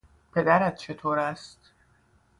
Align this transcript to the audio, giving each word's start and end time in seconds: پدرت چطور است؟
پدرت 0.33 0.75
چطور 0.75 1.19
است؟ 1.19 1.71